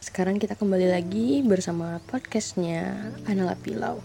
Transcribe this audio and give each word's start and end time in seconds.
Sekarang 0.00 0.40
kita 0.40 0.56
kembali 0.56 0.96
lagi 0.96 1.44
bersama 1.44 2.00
podcastnya 2.08 3.12
Anala 3.28 3.52
Pilau. 3.52 4.00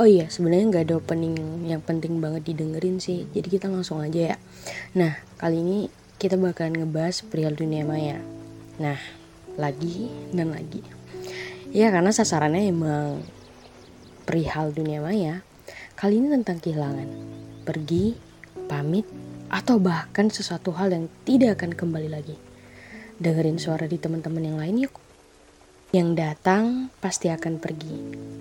Oh 0.00 0.08
iya, 0.08 0.32
sebenarnya 0.32 0.72
nggak 0.72 0.84
ada 0.88 0.96
opening 0.96 1.68
yang 1.68 1.84
penting 1.84 2.16
banget 2.16 2.48
didengerin 2.48 2.96
sih. 2.96 3.28
Jadi 3.28 3.60
kita 3.60 3.68
langsung 3.68 4.00
aja 4.00 4.32
ya. 4.32 4.36
Nah, 4.96 5.20
kali 5.36 5.60
ini 5.60 5.78
kita 6.16 6.40
bakalan 6.40 6.80
ngebahas 6.80 7.28
perihal 7.28 7.52
dunia 7.52 7.84
maya. 7.84 8.24
Nah, 8.80 8.96
lagi 9.60 10.08
dan 10.32 10.56
lagi. 10.56 10.80
Ya 11.76 11.92
karena 11.92 12.08
sasarannya 12.08 12.64
emang 12.64 13.20
perihal 14.24 14.72
dunia 14.72 15.04
maya. 15.04 15.44
Kali 15.92 16.24
ini 16.24 16.32
tentang 16.40 16.56
kehilangan, 16.56 17.08
pergi, 17.68 18.16
pamit, 18.64 19.04
atau 19.52 19.76
bahkan 19.76 20.32
sesuatu 20.32 20.72
hal 20.72 20.88
yang 20.88 21.12
tidak 21.28 21.60
akan 21.60 21.76
kembali 21.76 22.08
lagi. 22.08 22.40
Dengerin 23.20 23.60
suara 23.60 23.84
di 23.84 24.00
teman-teman 24.00 24.40
yang 24.40 24.56
lain 24.56 24.88
yuk. 24.88 25.03
Yang 25.94 26.08
datang 26.18 26.90
pasti 26.98 27.30
akan 27.30 27.62
pergi, 27.62 27.94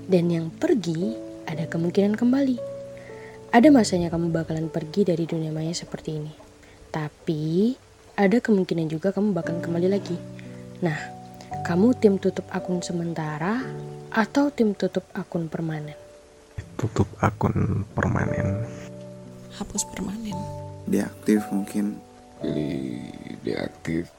dan 0.10 0.26
yang 0.26 0.50
pergi 0.50 1.14
ada 1.46 1.70
kemungkinan 1.70 2.18
kembali. 2.18 2.58
Ada 3.54 3.70
masanya 3.70 4.10
kamu 4.10 4.34
bakalan 4.34 4.74
pergi 4.74 5.06
dari 5.06 5.30
dunia 5.30 5.54
maya 5.54 5.70
seperti 5.70 6.18
ini, 6.18 6.34
tapi 6.90 7.78
ada 8.18 8.42
kemungkinan 8.42 8.90
juga 8.90 9.14
kamu 9.14 9.38
bakalan 9.38 9.62
kembali 9.62 9.86
lagi. 9.86 10.18
Nah, 10.82 10.98
kamu 11.62 11.94
tim 12.02 12.18
tutup 12.18 12.50
akun 12.50 12.82
sementara 12.82 13.62
atau 14.10 14.50
tim 14.50 14.74
tutup 14.74 15.06
akun 15.14 15.46
permanen? 15.46 15.94
tutup 16.74 17.06
akun 17.22 17.86
permanen. 17.94 18.66
Hapus 19.54 19.86
permanen. 19.94 20.36
Deaktif 20.90 21.46
mungkin. 21.54 22.02
Pilih 22.42 23.14
deaktif. 23.46 24.10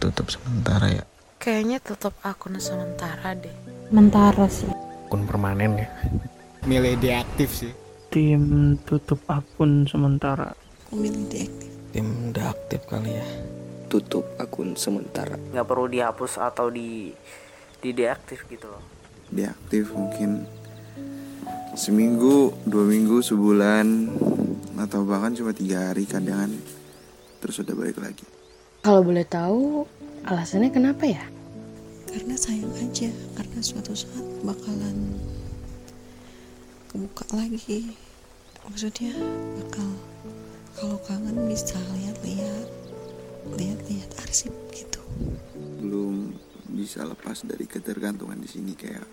Tutup 0.00 0.32
sementara 0.32 0.88
ya 0.88 1.04
kayaknya 1.38 1.78
tutup 1.78 2.12
akun 2.26 2.58
sementara 2.58 3.32
deh. 3.38 3.54
Mentara 3.94 4.50
sih. 4.50 4.68
akun 5.08 5.24
permanen 5.24 5.80
ya. 5.80 5.88
Milih 6.66 6.98
deaktif 7.00 7.48
sih. 7.54 7.72
Tim 8.12 8.76
tutup 8.84 9.22
akun 9.30 9.86
sementara. 9.88 10.52
Aku 10.52 10.98
milih 10.98 11.30
deaktif. 11.30 11.70
Tim 11.94 12.34
deaktif 12.34 12.84
kali 12.90 13.16
ya. 13.16 13.26
Tutup 13.88 14.26
akun 14.36 14.76
sementara. 14.76 15.38
Nggak 15.54 15.64
perlu 15.64 15.86
dihapus 15.88 16.42
atau 16.42 16.68
di 16.68 17.14
di 17.78 17.90
deaktif 17.94 18.44
gitu 18.50 18.68
loh. 18.68 18.84
Deaktif 19.32 19.94
mungkin 19.94 20.44
seminggu 21.78 22.52
dua 22.66 22.84
minggu 22.84 23.22
sebulan 23.22 23.86
atau 24.76 25.06
bahkan 25.06 25.32
cuma 25.32 25.54
tiga 25.54 25.94
hari 25.94 26.04
kadang. 26.04 26.52
Terus 27.38 27.62
udah 27.62 27.74
balik 27.78 28.02
lagi. 28.02 28.26
Kalau 28.82 29.00
boleh 29.00 29.24
tahu 29.24 29.86
alasannya 30.24 30.70
kenapa 30.72 31.04
ya? 31.06 31.24
karena 32.08 32.34
sayang 32.40 32.72
aja 32.80 33.12
karena 33.36 33.60
suatu 33.60 33.92
saat 33.92 34.24
bakalan 34.40 35.12
kebuka 36.88 37.24
lagi. 37.36 37.92
Maksudnya 38.64 39.12
bakal 39.60 39.88
kalau 40.76 40.98
kangen 41.04 41.48
bisa 41.48 41.76
lihat-lihat 41.94 42.68
lihat-lihat 43.56 44.10
arsip 44.24 44.52
gitu. 44.72 45.00
Belum 45.84 46.32
bisa 46.72 47.04
lepas 47.04 47.44
dari 47.44 47.68
ketergantungan 47.68 48.40
di 48.40 48.48
sini 48.48 48.72
kayak 48.72 49.04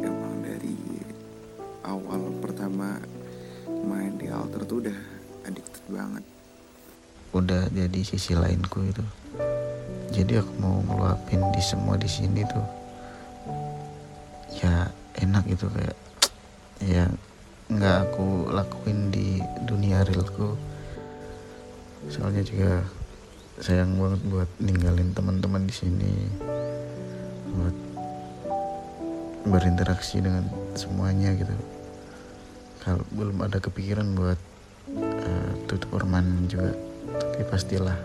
emang 0.00 0.44
dari 0.44 0.76
awal 1.84 2.34
pertama 2.40 3.00
main 3.84 4.16
di 4.16 4.32
alter 4.32 4.64
tuh 4.64 4.84
udah 4.84 4.98
addicted 5.44 5.84
banget. 5.92 6.24
Udah 7.36 7.68
jadi 7.68 8.00
sisi 8.00 8.32
lainku 8.32 8.84
itu 8.84 9.04
jadi 10.14 10.38
aku 10.38 10.52
mau 10.62 10.78
ngeluapin 10.86 11.42
di 11.50 11.58
semua 11.58 11.98
di 11.98 12.06
sini 12.06 12.46
tuh. 12.46 12.66
Ya 14.62 14.94
enak 15.18 15.42
gitu 15.50 15.66
kayak 15.74 15.98
ya 16.78 17.10
nggak 17.66 17.96
aku 18.06 18.46
lakuin 18.54 19.10
di 19.10 19.42
dunia 19.66 20.06
realku. 20.06 20.54
Soalnya 22.06 22.46
juga 22.46 22.86
sayang 23.58 23.98
banget 23.98 24.22
buat 24.30 24.50
ninggalin 24.62 25.10
teman-teman 25.10 25.66
di 25.66 25.74
sini 25.74 26.14
buat 27.50 27.76
berinteraksi 29.50 30.22
dengan 30.22 30.46
semuanya 30.78 31.34
gitu. 31.34 31.54
Kalau 32.86 33.02
belum 33.10 33.42
ada 33.42 33.58
kepikiran 33.58 34.14
buat 34.14 34.38
uh, 34.94 35.50
tutup 35.66 35.90
permanen 35.98 36.46
juga 36.46 36.70
tapi 37.14 37.42
pastilah 37.50 37.98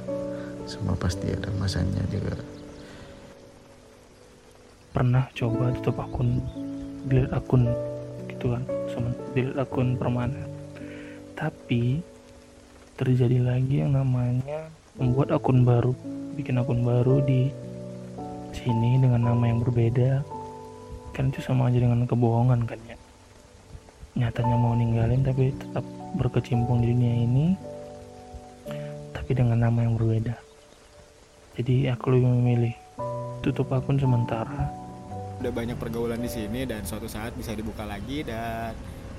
semua 0.70 0.94
pasti 0.94 1.34
ada 1.34 1.50
masanya 1.58 2.06
juga. 2.14 2.38
Pernah 4.94 5.26
coba 5.34 5.74
tutup 5.74 5.98
akun 5.98 6.46
delete 7.10 7.34
akun 7.34 7.66
gitu 8.30 8.54
kan 8.54 8.62
sama 8.94 9.10
delete 9.34 9.58
akun 9.58 9.98
permanen. 9.98 10.46
Tapi 11.34 12.06
terjadi 13.02 13.42
lagi 13.42 13.82
yang 13.82 13.98
namanya 13.98 14.70
membuat 15.02 15.34
akun 15.34 15.66
baru 15.66 15.98
bikin 16.38 16.62
akun 16.62 16.86
baru 16.86 17.26
di 17.26 17.50
sini 18.54 19.02
dengan 19.02 19.26
nama 19.26 19.50
yang 19.50 19.66
berbeda. 19.66 20.22
Kan 21.18 21.34
itu 21.34 21.42
sama 21.42 21.74
aja 21.74 21.82
dengan 21.82 22.06
kebohongan 22.06 22.70
kan 22.70 22.78
ya. 22.86 22.98
Nyatanya 24.22 24.54
mau 24.54 24.78
ninggalin 24.78 25.26
tapi 25.26 25.50
tetap 25.50 25.82
berkecimpung 26.14 26.86
di 26.86 26.94
dunia 26.94 27.14
ini 27.26 27.48
tapi 29.18 29.34
dengan 29.34 29.62
nama 29.62 29.86
yang 29.86 29.94
berbeda 29.94 30.49
jadi 31.60 31.92
aku 31.92 32.16
lebih 32.16 32.32
memilih 32.40 32.74
tutup 33.44 33.68
akun 33.76 34.00
sementara. 34.00 34.72
Udah 35.44 35.52
banyak 35.52 35.76
pergaulan 35.76 36.24
di 36.24 36.32
sini 36.32 36.64
dan 36.64 36.88
suatu 36.88 37.12
saat 37.12 37.36
bisa 37.36 37.52
dibuka 37.52 37.84
lagi 37.84 38.24
dan 38.24 38.72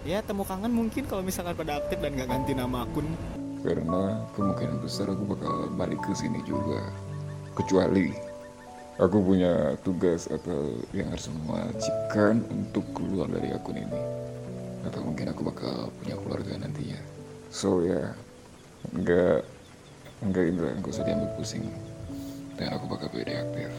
ya 0.08 0.24
temu 0.24 0.48
kangen 0.48 0.72
mungkin 0.72 1.04
kalau 1.04 1.20
misalkan 1.20 1.52
pada 1.52 1.84
aktif 1.84 2.00
dan 2.00 2.16
nggak 2.16 2.32
ganti 2.32 2.56
nama 2.56 2.88
akun. 2.88 3.04
Karena 3.60 4.24
kemungkinan 4.32 4.80
besar 4.80 5.12
aku 5.12 5.36
bakal 5.36 5.68
balik 5.76 6.00
ke 6.00 6.16
sini 6.16 6.40
juga. 6.48 6.80
Kecuali 7.52 8.08
aku 8.96 9.20
punya 9.20 9.76
tugas 9.84 10.24
atau 10.32 10.80
yang 10.96 11.12
harus 11.12 11.28
mewajibkan 11.44 12.40
untuk 12.48 12.88
keluar 12.96 13.28
dari 13.28 13.52
akun 13.52 13.84
ini. 13.84 14.00
Atau 14.88 15.04
mungkin 15.04 15.28
aku 15.28 15.44
bakal 15.44 15.92
punya 16.00 16.16
keluarga 16.24 16.56
nantinya. 16.56 17.04
So 17.52 17.84
ya 17.84 18.16
nggak 18.96 19.44
nggak 20.24 20.44
ini 20.56 20.58
lah 20.64 20.72
nggak 20.80 20.88
usah 20.88 21.04
diambil 21.04 21.28
pusing 21.36 21.68
dan 22.60 22.76
aku 22.76 22.84
bakal 22.92 23.08
pilih 23.08 23.40
aktif. 23.40 23.72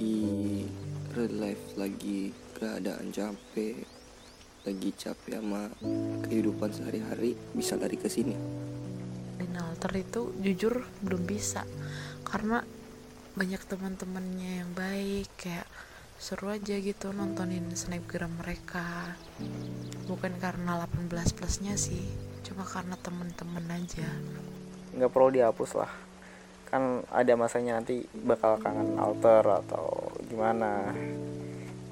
Di 0.00 0.16
real 1.12 1.36
life 1.36 1.76
lagi 1.76 2.32
keadaan 2.56 3.12
capek 3.12 3.84
lagi 4.60 4.92
capek 4.92 5.40
sama 5.40 5.72
kehidupan 6.24 6.72
sehari-hari 6.72 7.36
bisa 7.52 7.76
lari 7.76 8.00
ke 8.00 8.08
sini. 8.08 8.32
Dan 9.36 9.52
alter 9.60 9.92
itu 10.00 10.32
jujur 10.40 10.84
belum 11.04 11.28
bisa 11.28 11.68
karena 12.24 12.64
banyak 13.36 13.60
teman-temannya 13.68 14.64
yang 14.64 14.72
baik 14.72 15.28
kayak 15.36 15.68
seru 16.20 16.52
aja 16.52 16.76
gitu 16.76 17.12
nontonin 17.12 17.68
snapgram 17.72 18.32
mereka. 18.40 19.16
Bukan 20.08 20.40
karena 20.40 20.88
18 20.88 21.36
plusnya 21.36 21.76
sih 21.76 22.04
cuma 22.44 22.64
karena 22.64 22.96
temen-temen 23.00 23.64
aja. 23.72 24.08
Nggak 24.96 25.12
perlu 25.12 25.28
dihapus 25.32 25.72
lah 25.76 26.09
kan 26.70 27.02
ada 27.10 27.34
masanya 27.34 27.82
nanti 27.82 28.06
bakal 28.22 28.56
kangen 28.62 28.94
alter 28.94 29.42
atau 29.42 30.14
gimana. 30.30 30.94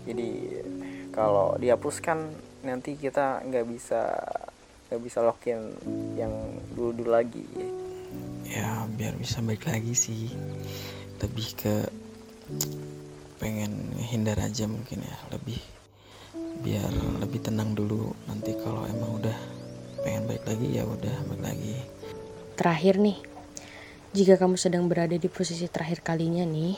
Jadi 0.07 0.63
kalau 1.11 1.59
dihapus 1.59 1.99
kan 1.99 2.31
nanti 2.63 2.95
kita 2.95 3.43
nggak 3.43 3.67
bisa 3.67 4.07
nggak 4.89 5.03
bisa 5.03 5.19
login 5.21 5.75
yang 6.15 6.33
dulu 6.73 6.95
dulu 6.95 7.11
lagi. 7.11 7.45
Ya 8.47 8.87
biar 8.87 9.19
bisa 9.19 9.43
balik 9.43 9.67
lagi 9.67 9.93
sih. 9.93 10.31
Lebih 11.19 11.49
ke 11.59 11.75
pengen 13.43 13.93
hindar 13.99 14.39
aja 14.39 14.71
mungkin 14.71 15.03
ya. 15.03 15.17
Lebih 15.35 15.59
biar 16.63 16.91
lebih 17.19 17.43
tenang 17.43 17.75
dulu. 17.75 18.15
Nanti 18.31 18.55
kalau 18.63 18.87
emang 18.87 19.19
udah 19.21 19.39
pengen 20.07 20.31
balik 20.31 20.45
lagi 20.47 20.67
ya 20.71 20.87
udah 20.87 21.15
balik 21.29 21.43
lagi. 21.43 21.75
Terakhir 22.59 22.99
nih, 22.99 23.19
jika 24.17 24.41
kamu 24.41 24.57
sedang 24.57 24.89
berada 24.89 25.17
di 25.17 25.29
posisi 25.29 25.69
terakhir 25.69 26.01
kalinya 26.01 26.47
nih, 26.47 26.77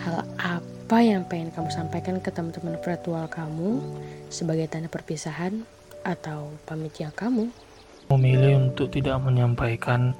hal 0.00 0.26
apa 0.36 0.98
yang 1.02 1.24
pengen 1.26 1.52
kamu 1.52 1.68
sampaikan 1.72 2.20
ke 2.20 2.28
teman-teman 2.30 2.78
virtual 2.80 3.26
kamu 3.28 3.80
sebagai 4.28 4.68
tanda 4.68 4.90
perpisahan 4.90 5.64
atau 6.06 6.54
pamitnya 6.68 7.10
kamu? 7.10 7.50
memilih 8.06 8.70
untuk 8.70 8.86
tidak 8.94 9.18
menyampaikan 9.18 10.14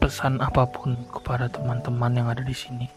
pesan 0.00 0.40
apa 0.40 0.64
pun 0.64 0.96
kepada 1.12 1.46
teman-teman 1.52 2.12
yang 2.16 2.28
ada 2.32 2.40
di 2.40 2.56
sini. 2.56 2.88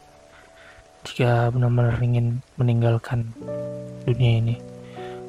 Jika 1.06 1.52
benar-benar 1.54 2.00
ingin 2.02 2.42
meninggalkan 2.58 3.30
dunia 4.08 4.42
ini 4.42 4.56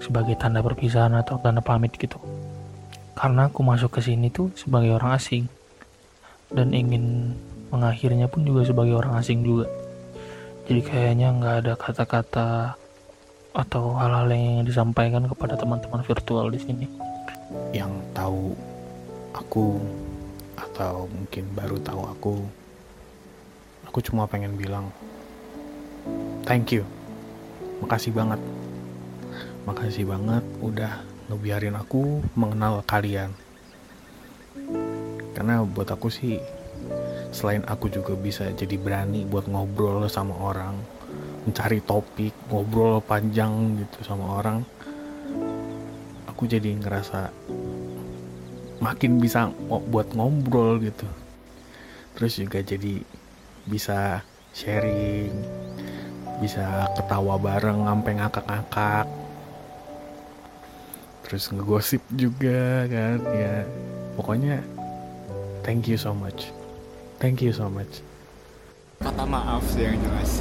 sebagai 0.01 0.39
tanda 0.39 0.63
perpisahan 0.63 1.19
atau 1.19 1.37
tanda 1.43 1.61
pamit 1.61 1.93
gitu. 1.99 2.17
Karena 3.17 3.49
aku 3.51 3.61
masuk 3.65 3.99
ke 3.99 4.01
sini 4.01 4.31
tuh 4.31 4.55
sebagai 4.57 4.97
orang 4.97 5.19
asing 5.19 5.51
dan 6.51 6.71
ingin 6.71 7.35
mengakhirnya 7.71 8.31
pun 8.31 8.47
juga 8.47 8.63
sebagai 8.67 8.95
orang 8.95 9.19
asing 9.19 9.43
juga. 9.43 9.67
jadi 10.67 10.83
kayaknya 10.83 11.29
nggak 11.31 11.55
ada 11.63 11.73
kata-kata 11.79 12.75
atau 13.57 13.95
hal-hal 13.97 14.29
yang 14.29 14.67
disampaikan 14.67 15.25
kepada 15.31 15.55
teman-teman 15.57 16.03
virtual 16.03 16.51
di 16.51 16.59
sini. 16.59 16.87
Yang 17.71 18.03
tahu 18.13 18.53
aku 19.31 19.79
atau 20.59 21.07
mungkin 21.09 21.45
baru 21.57 21.77
tahu 21.81 22.03
aku 22.05 22.35
aku 23.87 23.99
cuma 24.05 24.29
pengen 24.29 24.59
bilang 24.59 24.91
thank 26.45 26.75
you. 26.75 26.85
Makasih 27.81 28.13
banget. 28.13 28.41
Makasih 29.65 30.05
banget 30.05 30.45
udah 30.61 31.01
ngebiarin 31.31 31.79
aku 31.79 32.21
mengenal 32.37 32.83
kalian 32.85 33.33
karena 35.47 35.63
buat 35.63 35.87
aku 35.87 36.11
sih 36.11 36.43
selain 37.31 37.63
aku 37.71 37.87
juga 37.87 38.19
bisa 38.19 38.51
jadi 38.51 38.75
berani 38.75 39.23
buat 39.23 39.47
ngobrol 39.47 40.11
sama 40.11 40.35
orang 40.35 40.75
mencari 41.47 41.79
topik 41.87 42.35
ngobrol 42.51 42.99
panjang 42.99 43.79
gitu 43.79 44.03
sama 44.03 44.43
orang 44.43 44.67
aku 46.27 46.51
jadi 46.51 46.75
ngerasa 46.83 47.31
makin 48.83 49.23
bisa 49.23 49.55
buat 49.71 50.11
ngobrol 50.19 50.83
gitu. 50.83 51.07
Terus 52.19 52.43
juga 52.43 52.59
jadi 52.67 53.07
bisa 53.71 54.27
sharing 54.51 55.31
bisa 56.43 56.91
ketawa 56.99 57.39
bareng 57.39 57.87
sampai 57.87 58.13
ngakak-ngakak. 58.19 59.07
Terus 61.23 61.55
ngegosip 61.55 62.03
juga 62.19 62.91
kan 62.91 63.23
ya. 63.31 63.63
Pokoknya 64.19 64.76
thank 65.67 65.91
you 65.91 65.99
so 65.99 66.15
much. 66.15 66.55
Thank 67.19 67.43
you 67.43 67.51
so 67.51 67.67
much. 67.67 67.99
Kata 69.03 69.27
maaf 69.27 69.67
sih 69.75 69.83
yang 69.83 69.99
jelas. 69.99 70.39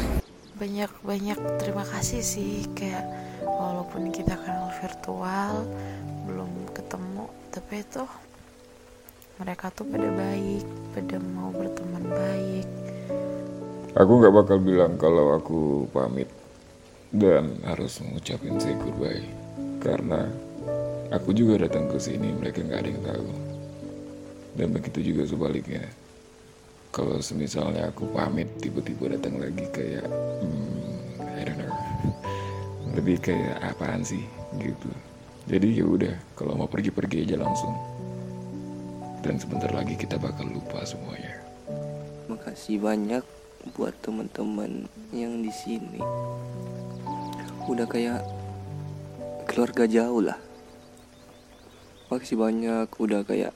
Banyak-banyak 0.61 1.39
terima 1.57 1.81
kasih 1.81 2.21
sih. 2.21 2.69
Kayak 2.77 3.09
walaupun 3.41 4.13
kita 4.13 4.37
kenal 4.37 4.69
virtual 4.77 5.65
belum 6.29 6.51
ketemu 6.77 7.25
tapi 7.49 7.81
itu 7.81 8.05
mereka 9.41 9.73
tuh 9.73 9.89
pada 9.89 10.09
baik 10.13 10.63
pada 10.93 11.17
mau 11.33 11.49
berteman 11.49 12.05
baik. 12.05 12.67
Aku 13.97 14.21
nggak 14.21 14.35
bakal 14.45 14.61
bilang 14.61 14.93
kalau 15.01 15.33
aku 15.33 15.89
pamit 15.89 16.29
dan 17.09 17.57
harus 17.65 17.97
mengucapin 18.05 18.61
say 18.61 18.77
goodbye. 18.77 19.25
Karena 19.81 20.29
aku 21.09 21.33
juga 21.33 21.65
datang 21.65 21.89
ke 21.89 21.97
sini 21.97 22.29
mereka 22.29 22.61
nggak 22.61 22.79
ada 22.85 22.89
yang 22.93 23.03
tahu 23.05 23.54
dan 24.55 24.71
begitu 24.71 25.13
juga 25.13 25.27
sebaliknya. 25.27 25.83
Kalau 26.95 27.19
semisalnya 27.19 27.91
aku 27.91 28.07
pamit 28.15 28.47
tiba-tiba 28.63 29.19
datang 29.19 29.35
lagi 29.39 29.67
kayak 29.75 30.07
hmm, 30.07 31.19
I 31.21 31.43
don't 31.43 31.59
know. 31.59 31.71
Lebih 32.95 33.19
kayak 33.19 33.59
apaan 33.75 34.01
sih? 34.03 34.23
gitu. 34.59 34.89
Jadi 35.45 35.77
ya 35.77 35.85
udah 35.85 36.15
kalau 36.33 36.57
mau 36.57 36.69
pergi-pergi 36.69 37.27
aja 37.29 37.37
langsung. 37.37 37.75
Dan 39.21 39.41
sebentar 39.41 39.69
lagi 39.73 39.97
kita 39.97 40.21
bakal 40.21 40.45
lupa 40.49 40.85
semuanya. 40.85 41.41
Makasih 42.29 42.77
banyak 42.81 43.25
buat 43.73 43.93
teman-teman 44.05 44.85
yang 45.09 45.41
di 45.41 45.49
sini. 45.49 46.01
Udah 47.65 47.89
kayak 47.89 48.21
keluarga 49.49 49.89
jauh 49.89 50.21
lah. 50.21 50.37
Makasih 52.13 52.37
banyak 52.37 52.89
udah 53.01 53.25
kayak 53.25 53.53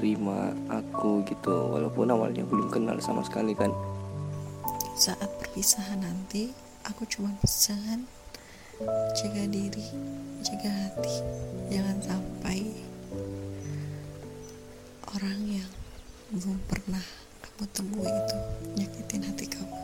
mau 0.00 0.08
nerima 0.08 0.56
aku 0.72 1.20
gitu 1.28 1.76
walaupun 1.76 2.08
awalnya 2.08 2.40
belum 2.48 2.72
kenal 2.72 2.96
sama 3.04 3.20
sekali 3.20 3.52
kan. 3.52 3.68
Saat 4.96 5.28
perpisahan 5.36 6.00
nanti 6.00 6.48
aku 6.88 7.04
cuma 7.04 7.36
pesan 7.44 8.08
jaga 9.12 9.44
diri 9.52 9.84
jaga 10.40 10.72
hati. 10.72 11.20
Jangan 11.68 12.00
sampai 12.00 12.58
orang 15.12 15.60
yang 15.60 15.70
belum 16.32 16.56
pernah 16.64 17.04
kamu 17.44 17.64
temui 17.76 18.08
itu 18.08 18.36
nyakitin 18.80 19.20
hati 19.28 19.44
kamu. 19.52 19.78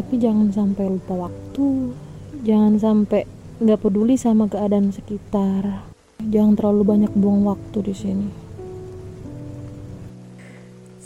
Tapi 0.00 0.14
jangan 0.16 0.48
sampai 0.48 0.84
lupa 0.88 1.28
waktu. 1.28 1.92
Jangan 2.40 2.80
sampai 2.80 3.28
nggak 3.60 3.80
peduli 3.84 4.16
sama 4.16 4.48
keadaan 4.48 4.96
sekitar. 4.96 5.84
Jangan 6.24 6.56
terlalu 6.56 6.82
banyak 6.88 7.12
buang 7.12 7.44
waktu 7.44 7.84
di 7.84 7.92
sini 7.92 8.45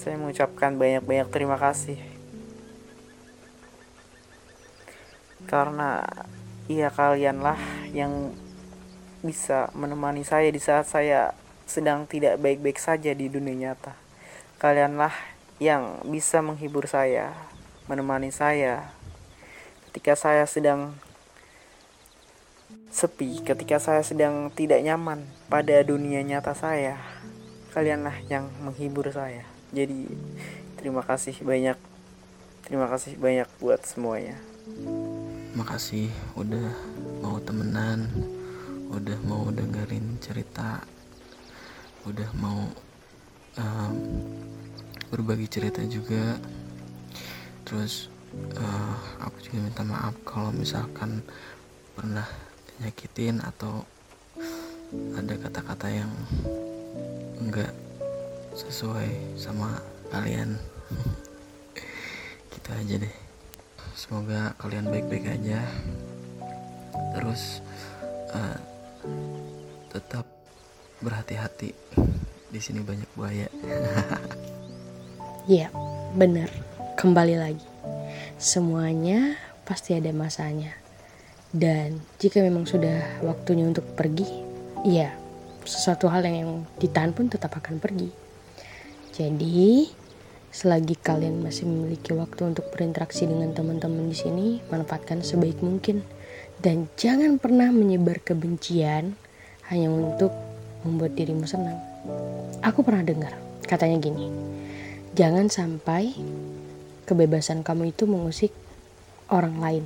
saya 0.00 0.16
mengucapkan 0.16 0.80
banyak-banyak 0.80 1.28
terima 1.28 1.60
kasih 1.60 2.00
karena 5.44 6.06
ia 6.70 6.88
kalianlah 6.88 7.58
yang 7.90 8.30
bisa 9.20 9.68
menemani 9.76 10.22
saya 10.22 10.48
di 10.48 10.62
saat 10.62 10.88
saya 10.88 11.36
sedang 11.66 12.06
tidak 12.06 12.38
baik-baik 12.38 12.78
saja 12.78 13.10
di 13.10 13.26
dunia 13.26 13.74
nyata. 13.74 13.98
Kalianlah 14.62 15.10
yang 15.58 16.06
bisa 16.06 16.38
menghibur 16.38 16.86
saya, 16.86 17.34
menemani 17.90 18.30
saya 18.30 18.94
ketika 19.90 20.14
saya 20.14 20.46
sedang 20.46 20.94
sepi, 22.94 23.42
ketika 23.42 23.82
saya 23.82 24.06
sedang 24.06 24.54
tidak 24.54 24.78
nyaman 24.86 25.26
pada 25.50 25.82
dunia 25.82 26.22
nyata 26.22 26.54
saya. 26.54 26.94
Kalianlah 27.74 28.14
yang 28.30 28.46
menghibur 28.62 29.10
saya. 29.10 29.49
Jadi 29.70 30.10
terima 30.74 31.06
kasih 31.06 31.38
banyak. 31.46 31.78
Terima 32.66 32.86
kasih 32.90 33.14
banyak 33.18 33.46
buat 33.62 33.82
semuanya. 33.86 34.38
Makasih 35.54 36.10
udah 36.38 36.70
mau 37.22 37.38
temenan, 37.42 38.06
udah 38.90 39.18
mau 39.26 39.46
dengerin 39.50 40.18
cerita, 40.22 40.82
udah 42.06 42.30
mau 42.38 42.70
um, 43.58 43.94
berbagi 45.10 45.46
cerita 45.50 45.82
juga. 45.86 46.38
Terus 47.66 48.10
uh, 48.58 48.96
aku 49.22 49.38
juga 49.42 49.58
minta 49.66 49.82
maaf 49.86 50.14
kalau 50.26 50.50
misalkan 50.54 51.22
pernah 51.94 52.26
nyakitin 52.82 53.42
atau 53.42 53.86
ada 55.14 55.34
kata-kata 55.38 55.86
yang 55.90 56.10
sesuai 58.66 59.40
sama 59.40 59.80
kalian 60.12 60.58
gitu 62.52 62.70
aja 62.76 62.94
deh 63.00 63.14
semoga 63.96 64.52
kalian 64.60 64.90
baik-baik 64.92 65.26
aja 65.32 65.64
terus 67.16 67.64
uh, 68.36 68.58
tetap 69.88 70.28
berhati-hati 71.00 71.72
di 72.50 72.60
sini 72.60 72.84
banyak 72.84 73.08
buaya 73.16 73.48
Iya, 75.50 75.66
bener. 76.14 76.46
Kembali 76.94 77.34
lagi. 77.34 77.66
Semuanya 78.38 79.34
pasti 79.66 79.98
ada 79.98 80.14
masanya. 80.14 80.70
Dan 81.50 81.98
jika 82.22 82.38
memang 82.38 82.70
sudah 82.70 83.18
waktunya 83.26 83.66
untuk 83.66 83.82
pergi, 83.98 84.30
iya, 84.86 85.10
sesuatu 85.66 86.06
hal 86.06 86.22
yang 86.22 86.62
ditahan 86.78 87.10
pun 87.10 87.26
tetap 87.26 87.56
akan 87.58 87.82
pergi. 87.82 88.14
Jadi, 89.20 89.84
selagi 90.48 90.96
kalian 90.96 91.44
masih 91.44 91.68
memiliki 91.68 92.16
waktu 92.16 92.40
untuk 92.56 92.72
berinteraksi 92.72 93.28
dengan 93.28 93.52
teman-teman 93.52 94.08
di 94.08 94.16
sini, 94.16 94.46
manfaatkan 94.72 95.20
sebaik 95.20 95.60
mungkin. 95.60 96.00
Dan 96.56 96.88
jangan 96.96 97.36
pernah 97.36 97.68
menyebar 97.68 98.24
kebencian 98.24 99.12
hanya 99.68 99.92
untuk 99.92 100.32
membuat 100.88 101.20
dirimu 101.20 101.44
senang. 101.44 101.76
Aku 102.64 102.80
pernah 102.80 103.04
dengar, 103.04 103.36
katanya 103.68 104.00
gini, 104.00 104.32
jangan 105.12 105.52
sampai 105.52 106.16
kebebasan 107.04 107.60
kamu 107.60 107.92
itu 107.92 108.08
mengusik 108.08 108.56
orang 109.28 109.60
lain. 109.60 109.84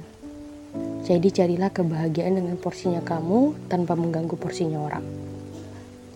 Jadi 1.10 1.34
carilah 1.34 1.74
kebahagiaan 1.74 2.38
dengan 2.38 2.54
porsinya 2.54 3.02
kamu 3.02 3.66
tanpa 3.66 3.98
mengganggu 3.98 4.38
porsinya 4.38 4.78
orang. 4.78 5.02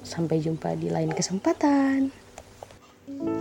Sampai 0.07 0.39
jumpa 0.39 0.79
di 0.79 0.87
lain 0.87 1.11
kesempatan. 1.11 2.28
Bye. 3.17 3.38